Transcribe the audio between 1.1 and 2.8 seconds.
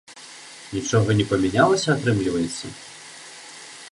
не памянялася, атрымліваецца?